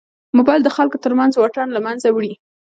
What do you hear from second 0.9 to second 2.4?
تر منځ واټن له منځه وړي.